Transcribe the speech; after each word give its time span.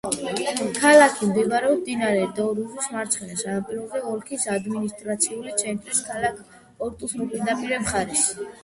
ქალაქი 0.77 1.27
მდებარეობს 1.31 1.81
მდინარე 1.81 2.23
დორუს 2.39 2.87
მარცხენა 2.95 3.37
სანაპიროზე, 3.43 4.03
ოლქის 4.15 4.49
ადმინისტრაციული 4.57 5.55
ცენტრის, 5.65 6.05
ქალაქ 6.11 6.45
პორტუს 6.83 7.17
მოპირდაპირე 7.23 7.85
მხარეს. 7.89 8.29